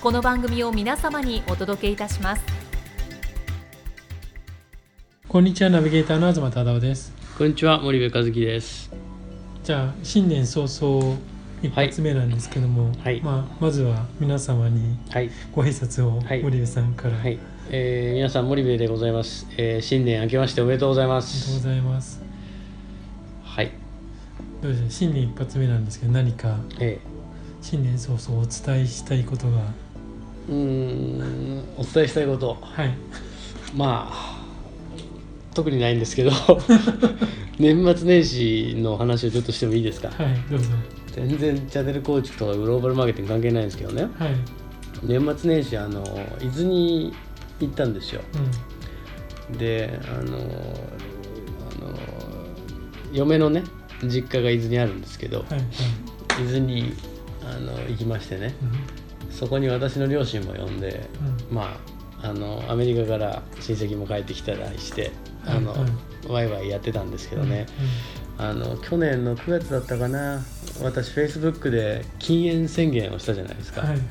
[0.00, 2.42] この番組を皆様にお届けいたします。
[5.28, 7.12] こんにちはナビゲーターの東忠夫です。
[7.36, 8.90] こんにちは森部和樹です。
[9.62, 11.18] じゃあ新年早々
[11.62, 13.20] 一発目なんですけども、はい。
[13.20, 16.42] まあ、まずは皆様にはい、ご挨拶をはい。
[16.42, 17.38] 森部さんから、はい、
[17.68, 19.84] えー、皆さん森部でございます、えー。
[19.84, 21.62] 新年明けましておめでとうございまありがとうごす。
[21.62, 22.22] ざいます。
[23.44, 23.70] はい、
[24.62, 24.90] どうでしょう？
[24.90, 26.98] 新年一発目なんですけど何かえ
[27.60, 29.62] 新年早々お伝えしたいことがー、
[30.50, 32.94] うーん、お伝えしたいこと、はい。
[33.74, 34.40] まあ
[35.54, 36.30] 特にないんですけど、
[37.58, 40.08] 年末年始の話をちょっとしてもいいですか？
[40.08, 40.66] はいどうぞ。
[41.14, 44.08] 全然チャンネル構築とかグローバルマーケティング関係ないんですけどね。
[44.18, 44.34] はい。
[45.02, 46.04] 年末年始あの
[46.40, 47.12] 伊豆に
[47.60, 48.20] 行ったんですよ。
[49.50, 49.58] うん。
[49.58, 50.40] であのあ
[51.84, 51.98] の
[53.12, 53.64] 嫁のね
[54.04, 55.38] 実家が伊豆にあるんですけど。
[55.38, 55.62] はいはい。
[56.40, 56.92] 伊豆に
[57.44, 58.54] あの行きましてね
[59.30, 61.08] そこに私の両親も呼んで
[61.50, 61.56] うん。
[61.56, 61.76] ま
[62.22, 65.10] ああのアメリカから親戚も帰ってきたりして
[65.46, 65.80] あの、はい。
[65.80, 65.90] はい
[66.28, 67.66] ワイワイやってたんですけうんどね、
[68.36, 70.42] あの去年の9月だったかな
[70.82, 74.06] 私フェイスブックで禁煙宣言をしたじゃないですか、うんはいはい。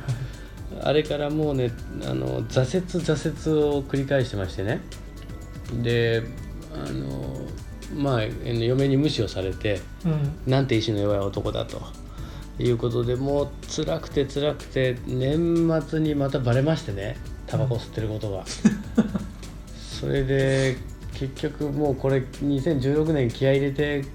[0.82, 1.72] あれからもうね
[2.04, 4.82] あの挫折挫折を繰り返してましてね。
[5.84, 6.24] で
[6.74, 7.48] あの
[7.96, 10.52] まあ嫁に無視をされてうん。
[10.52, 11.80] なんて意志の弱い男だと
[12.59, 17.16] いうことでもう辛くて辛くて年末にまたバレましてね
[17.47, 18.44] タバコ吸ってることが。
[20.00, 20.78] それで
[21.14, 24.06] 結局もうこれ2016年気合い入れて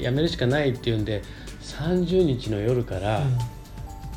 [0.00, 1.22] やめるしかないっていうんで
[1.62, 3.22] 30日の夜から、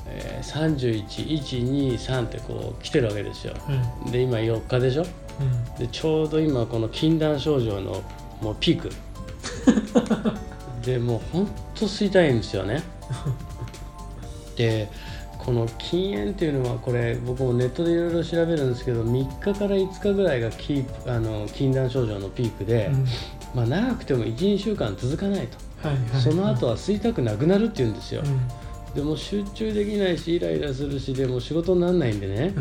[0.08, 3.56] えー、31123ってこう来てるわけですよ。
[3.68, 3.75] うん。
[3.78, 5.06] はいで今4日でしょ？
[5.40, 5.75] うん。
[5.79, 8.03] でちょうど今この禁断症状の
[8.41, 8.90] もうピーク。
[10.85, 12.81] でもうほんと吸いたいんですよね
[14.59, 14.90] で
[15.38, 23.06] この禁煙っていうのはこれ僕もネットでいろいろ調べるんですけど3日から5日ぐらいがキープあの禁断症状のピークで、うん。
[23.56, 25.58] まあ、長くても12週間続かないと。
[25.88, 28.22] はいはいその後は吸いたくなくなるっていうんですよ。
[28.25, 28.94] うん。
[28.94, 32.53] でも集中できないしイライラするしでも仕事にならないんでね。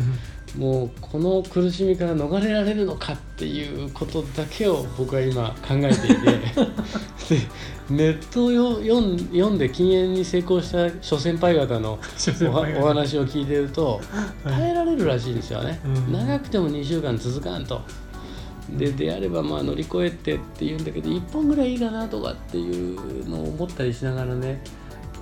[0.55, 0.61] うん。
[0.61, 6.15] もうこの苦しみから逃れられるのかっていうことだけを僕は今考えていて。
[6.15, 6.71] で
[7.89, 11.99] ネットをよ読ん読んで禁煙に成功した諸先輩方の
[12.79, 14.01] お話を聞いてると
[14.43, 14.53] はい。
[14.53, 16.13] 耐えられるらしいんですよね、うん。
[16.13, 17.81] 長くても2週間続かんと。
[18.69, 24.61] でであればまあ乗り越えてっていうんだけど1本ぐらいいいかなとかっていうのを思ったりしながらね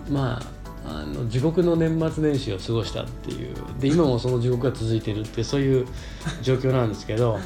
[0.09, 0.41] ま
[0.85, 3.55] ああの地獄の年末年始を過ごしたっていう。
[3.79, 5.87] で今もその地獄が続いてるってそういう
[6.41, 7.33] 状況なんですけど。
[7.35, 7.43] はい。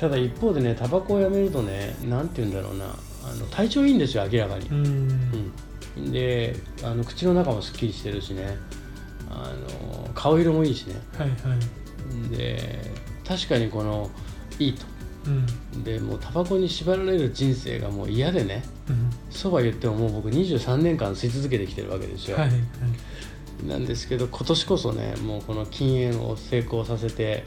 [0.00, 2.86] ただ一方でねタバコをやめるとね何て言うんだろうな
[3.24, 4.66] あの体調いいんですよ明らかに。
[4.68, 4.74] う。
[4.74, 5.52] ん。
[5.96, 8.56] うん、であの口の中もすっきりしてるしね。
[9.30, 10.94] あの顔色もいいしね。
[11.16, 12.36] はいはい。
[12.36, 12.78] で
[13.26, 14.10] 確かにこの
[14.58, 14.84] いいと。
[15.26, 15.84] うん。
[15.84, 18.64] でもうタバコに縛られる人生がもう嫌でね。
[18.88, 19.10] うん。
[19.30, 23.66] そうは言ってももう僕23年間吸い続けてきてるわけですよ、はいはい。
[23.66, 27.44] なんですけど今年こそねもうこの禁煙を成功させて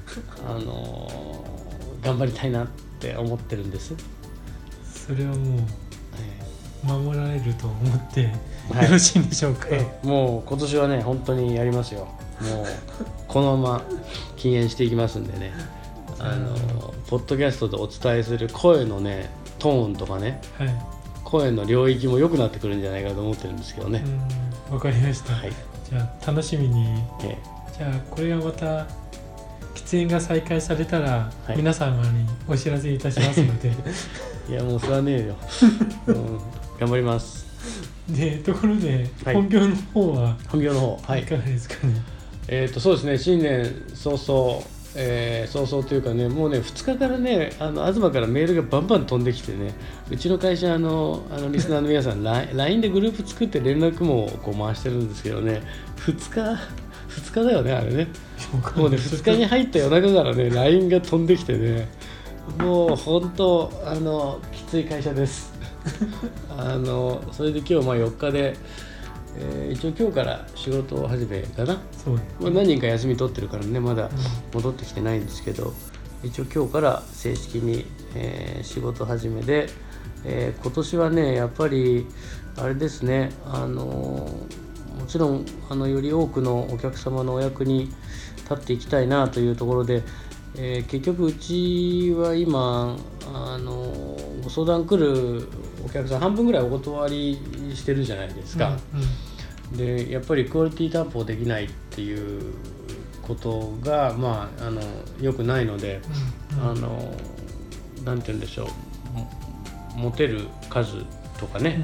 [0.46, 1.66] あのー
[2.06, 2.66] 頑張りたいなっ
[3.00, 3.94] て思ってるんです、
[5.06, 5.60] それはもう
[6.18, 8.32] え守られると思って
[8.70, 8.84] はい。
[8.86, 12.08] よろしいんでしょうか、えもう今年はね本当にやりますよ。
[12.40, 12.66] もう
[13.28, 13.84] このまま
[14.36, 15.52] 禁煙していきますんでね。
[16.18, 19.30] あのーポッドキャストでお伝えする声のね
[19.60, 20.40] トーンとかね。
[20.58, 20.96] はい。
[21.26, 24.02] 声の領域も良くなってくるんじゃないかと思ってるんですけどね、
[24.68, 25.52] うんわかりました、はい、
[25.88, 26.86] じゃあ楽しみに。
[27.22, 27.36] え
[27.76, 28.86] じゃあこれがまた
[29.74, 33.74] 喫煙が再開されたら、はい皆様にお知らせいたしますのでえ
[34.48, 35.36] いやもうそれはねえよ、
[36.06, 36.38] うん、
[36.78, 37.46] 頑張ります。
[38.08, 39.34] でところではい。
[39.34, 41.22] 本業の方は本業の方はい。
[41.22, 41.94] いかがですかね、
[42.48, 43.18] えっ、とそうですね。
[43.18, 43.64] 新年
[43.94, 44.62] 早々、
[44.94, 49.74] えー早々というかねもうね2日からねあの東からメールがバンバン飛んできてね
[50.10, 55.62] うちの会社あのあのリスナーの皆さん LINE でグループ作って連絡網をこう回してるんですけどね
[55.98, 56.60] 2日
[57.08, 58.08] 2日だよねあれね。
[58.76, 61.88] もうね2日に入った夜中からね LINE が飛んできてね
[62.58, 65.52] もう本当あのきつい会社です。
[66.56, 68.56] あのそれで今日まあ4日で、
[69.36, 74.10] えー一応今日から仕事を始めかな、そうまあ、何人か休み取ってるからねまだ
[74.52, 75.74] 戻ってきてないんですけど
[76.22, 79.68] 一応今日から正式に、えー仕事始めで、
[80.24, 82.06] えー今年はねやっぱり
[82.56, 84.66] あれですねあのー
[84.96, 87.92] もちろんあのより多くのお客様のお役に
[88.38, 90.02] 立っていきたいなというところで、
[90.58, 92.96] えー結局うちは今
[93.32, 95.48] あのーご相談来る
[95.84, 97.36] お客さん半分ぐらいお断り
[97.74, 98.76] してるじゃないですか。
[98.94, 99.76] うんうん。
[100.06, 102.54] でやっぱりクオリティ担保できないっていう
[103.22, 104.80] ことがまああの
[105.20, 106.00] 良くないので、
[106.52, 106.70] うん。
[106.70, 107.12] あの
[108.04, 108.68] なんて言うんでしょ
[109.14, 109.18] う。
[109.18, 109.30] も
[109.96, 111.04] 持てる数
[111.38, 111.80] とかね、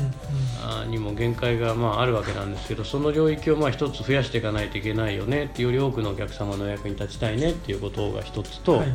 [0.62, 8.88] あにも限界がまああるわけなんですけどその領域をまあ一つ増やしていかないといけないよねってより多くのお客様のお役に立ちたいねっていうことが一つと、はい。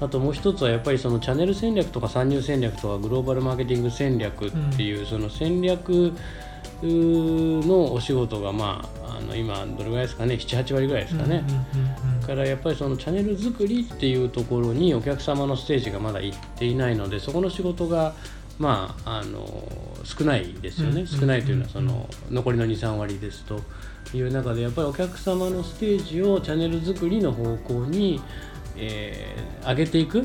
[0.00, 6.12] あともう一つはやっぱりそのチャンネル戦略とか参入戦略とかグローバルマーケティング戦略っていうその戦略
[6.82, 11.44] のお仕事がまああの今どれぐらいですかね78割ぐらいですかね。
[11.74, 18.14] うんうんうんからやっぱりそのチャンネル作りっていうところにお客様のステージがまだ行っていないのでそこの仕事が
[18.58, 19.46] まああの
[20.04, 21.06] 少ないですよね、うん。
[21.06, 23.60] 少ないというのはうんその残りの23割ですと
[24.14, 28.20] いう中でやっぱりお客様のステージをチャンネル作りの方向に、
[28.76, 30.24] えー上げていく、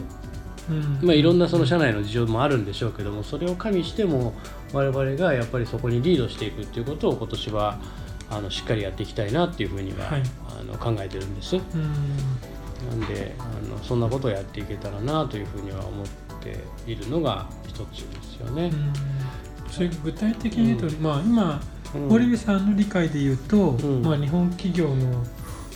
[0.70, 1.00] うん。
[1.02, 4.34] まあ、いろんなその社内の事情もあるんでしょうけどもそれを加味しても
[4.72, 7.80] 我々がやっぱりそこにリードしていくっていうことを今年は
[8.30, 10.24] あのしっかりやっていきたいなっていうふうには、はい。
[10.60, 11.58] あの考えてるんです。
[11.58, 11.64] うん。
[13.00, 16.23] なんであのそんなことをやっていけたらなというふうには思って
[16.86, 18.66] いるのが一つですよね。
[18.66, 18.94] うん。
[19.72, 21.62] それ具体的に言うと、うまあ今
[21.96, 22.08] うん。
[22.10, 24.02] 森部さんの理解で言うと、ん。
[24.02, 25.24] まあ日本企業の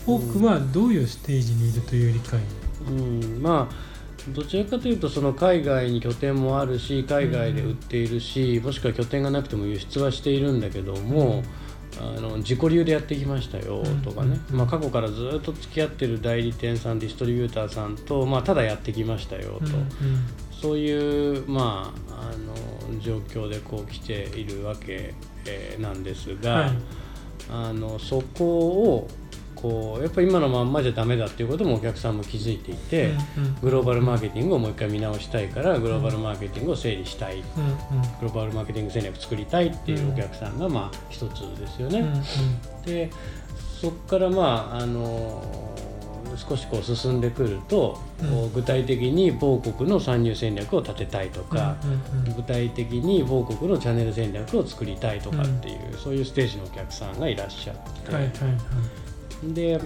[0.08, 2.40] 多くはどういうステージにいるという理解、
[2.88, 11.44] うん、まあどちらかというとその海外に拠点もあるし海外で売っているし、もしくは拠点がなくても輸出はしているんだけども、
[12.00, 14.02] あの自己流でやってきましたようん。
[14.02, 14.58] とかね、うん。
[14.58, 19.66] まあ、過去からずっと付き合ってる代理店さんディストリビューターさんと、まあ、ただやってきましたよと、
[20.62, 25.14] そういう、まあ、あの状況でこう来ているわけ、
[25.46, 26.72] えーなんですが、はい。
[27.50, 29.08] あのそこを
[29.56, 33.56] こうやっぱり今のまんまじゃダメだっていうこともお客さんも気づいていて、うんうん。
[33.62, 37.48] グローバルマーケティングをもう一回見直したいからグローバルマーケティングを整理したい、うんグ
[38.24, 42.00] ローバルマーケティング戦略作りたいっていうお客さんがまあ一つですよね。
[42.00, 42.22] うんうん。
[42.84, 43.10] で
[43.82, 45.44] そこからまああの
[46.38, 48.54] 少しこう進んでくると、うん。
[48.54, 58.48] 具体的に某国の参入戦略を立てたいとか、うんうん具体的に某国のチャンネル戦略を作りたいとかっていう、そういうステージのお客さんがいらっしゃって、はいはいは
[59.50, 59.54] い。
[59.54, 59.82] で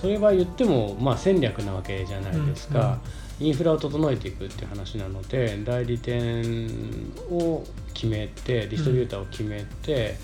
[0.00, 2.98] それは言っても、まあ、戦略なわけじゃないですか、
[3.40, 6.44] インフラを整えていくっていう話なので代理店
[7.30, 7.62] を
[7.94, 10.16] 決めてディストリビューターを決めて、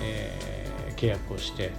[0.00, 0.70] えー
[1.00, 1.72] 契約をして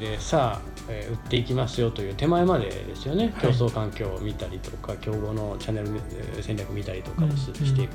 [0.00, 3.52] でさあ、えー売っていきますよという手前までですよね、はい。
[3.54, 7.92] 競争環境を見たりとか競合のチャンネルえー戦略見たりとかをし,、うんていく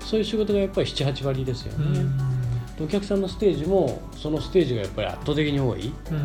[0.00, 2.00] そういう仕事がやっぱり78割ですよね。
[2.00, 2.18] うん
[2.76, 5.92] でお客さんのステージもそのステージがやっぱり圧倒的に多い。
[6.10, 6.20] うんう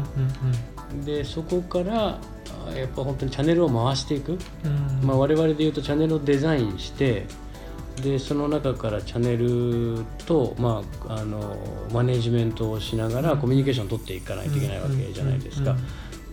[0.99, 2.19] んでそこから
[2.67, 4.33] あやっぱ本当にチャンネルを回していく、
[4.65, 5.07] うんうん。
[5.07, 7.25] まあ、我々で言うとチャンネルをデザインして
[7.97, 11.57] でその中からチャンネルと、まあ、あの
[11.93, 15.75] マネジメントをしながらコミュニケーションを取っていかないといけないわけじゃないですか。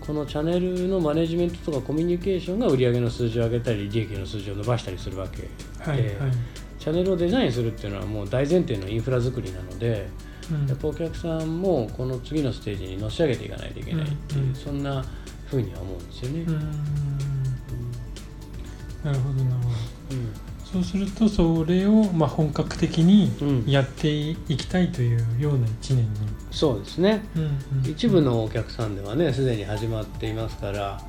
[0.01, 5.43] このチャンネルのマネジメントとかコミュニケーションが売上の数字を上げたり利益の数字を伸ばしたりするわけ。
[5.43, 5.49] で、
[5.81, 6.33] はいはい。
[6.79, 10.09] チャンネルをデザインするっていうのはもう大前提のインフラ作りなので
[10.51, 10.67] うん。
[10.67, 14.55] やっぱお客さんもこの次のステージにのし上げていかないといけないっていう、うんうん。
[14.55, 15.05] そんな
[15.47, 16.45] ふうには思うんですよね。
[16.47, 17.29] うん
[19.05, 19.68] なるほどなるほ
[20.73, 23.65] そうするとそれをまあ本格的にうん。
[23.67, 26.11] やっていきたいというような一年に、
[26.51, 27.23] そうですね。
[27.35, 27.47] うんう
[27.89, 27.91] ん。
[27.91, 31.01] 一部のお客さんではねすでに始まっていますから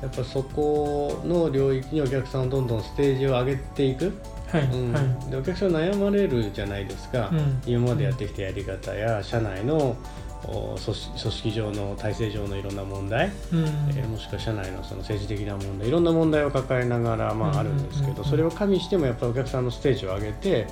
[0.00, 4.12] やっぱそこの領域にお客さんをどんどんステージを上げていく、
[4.48, 4.92] はい、うん。
[4.92, 5.30] はい。
[5.30, 7.60] でお客さん悩まれるじゃないですか、うん。
[7.66, 9.96] 今までやってきたやり方や社内のお
[10.42, 13.58] 組織組織上の体制上のいろんな問題、うん。
[13.64, 15.88] えーもしくは社内のその政治的な問題。
[15.88, 17.56] いろんな問題を抱えながら、まうん。
[17.56, 18.28] あ、あるんですけど、うん。
[18.28, 20.66] それを加味してもやっぱりお客さんのステージを上げて、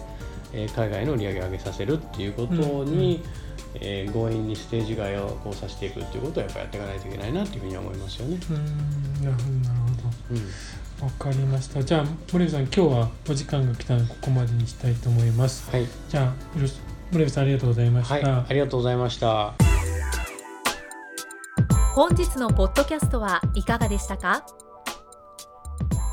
[0.52, 3.22] えー海外の売り上げを上げさせるっていうことに、
[3.74, 8.38] えー強引にステージ外をこうさせていくっていうことをやっぱりやっていかないといけないなっていうふうに思いますよね。
[8.50, 9.24] うん。
[9.24, 10.34] なるほどなるほど。
[10.34, 11.04] うん。
[11.04, 11.84] わかりました。
[11.84, 15.70] じゃあ森部さん今日はお時間が来たのでここまでにしたいと思います。
[15.70, 16.32] はい、じゃあよ
[16.62, 16.74] ろし
[17.10, 19.54] 森部さんありがとうございました、はい、ありがとうございました。
[21.94, 24.44] 本日のポッドキャストはいかがでしたか？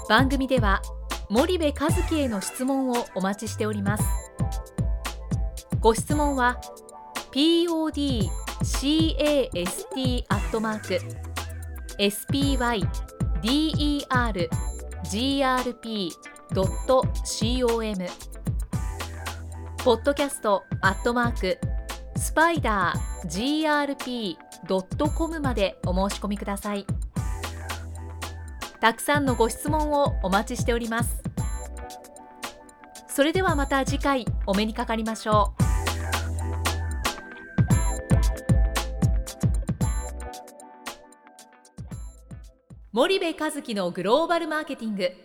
[0.10, 0.82] 番組では
[1.30, 4.04] 森部和樹への質問をお待ちしております。
[5.80, 6.60] ご質問は
[7.32, 8.16] podcast
[10.30, 11.00] アットマーク
[12.00, 12.86] spydergrp.com
[19.86, 21.60] ポッドキャストアットマーク
[22.18, 24.36] スパイダー
[24.98, 26.88] grp.com までお申し込みください。
[28.80, 31.22] たくさんのご質問をお待ちしております。
[33.08, 35.64] それではまた次回お目にかかりましょう。
[42.92, 45.25] 森部和樹のグローバルマーケティング。